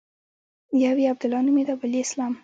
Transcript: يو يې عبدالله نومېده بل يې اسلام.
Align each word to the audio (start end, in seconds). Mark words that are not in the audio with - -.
يو 0.83 0.95
يې 1.01 1.07
عبدالله 1.13 1.39
نومېده 1.45 1.73
بل 1.81 1.91
يې 1.97 2.01
اسلام. 2.05 2.33